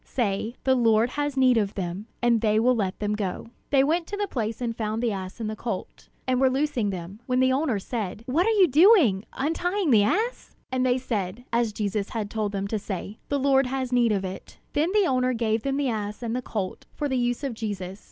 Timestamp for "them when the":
6.89-7.53